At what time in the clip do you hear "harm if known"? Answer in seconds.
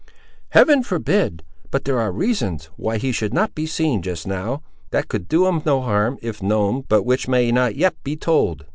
5.81-6.85